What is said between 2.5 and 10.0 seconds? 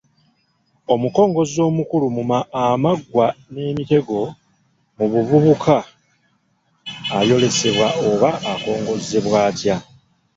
“Amaggwa n’emitego mu buvubuka” ayolesebwa oba akongozzebwa atya?